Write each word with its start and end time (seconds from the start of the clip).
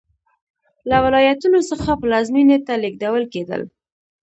له 0.89 0.97
ولایتونو 1.05 1.59
څخه 1.69 1.91
پلازمېنې 2.01 2.57
ته 2.67 2.73
لېږدول 2.83 3.23
کېدل. 3.33 3.61